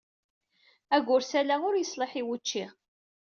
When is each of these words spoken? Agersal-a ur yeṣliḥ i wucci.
Agersal-a 0.95 1.55
ur 1.67 1.75
yeṣliḥ 1.77 2.11
i 2.21 2.23
wucci. 2.27 2.65